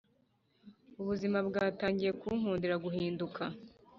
ubuzima 1.01 1.37
bwatangiye 1.47 2.11
kunkundira 2.19 2.75
guhinduka 2.83 3.41